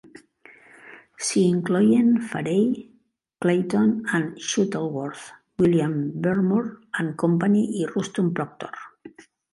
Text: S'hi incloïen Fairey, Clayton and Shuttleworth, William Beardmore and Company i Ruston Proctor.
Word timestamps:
S'hi 1.25 1.41
incloïen 1.49 2.07
Fairey, 2.31 2.63
Clayton 3.45 3.93
and 4.21 4.41
Shuttleworth, 4.47 5.23
William 5.65 5.95
Beardmore 6.25 6.67
and 7.03 7.15
Company 7.25 7.63
i 7.83 7.87
Ruston 7.93 8.33
Proctor. 8.41 8.73